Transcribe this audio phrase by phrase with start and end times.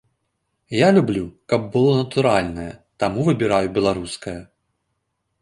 [0.77, 2.67] Я люблю, каб было натуральнае,
[3.05, 4.37] таму выбіраю беларускае.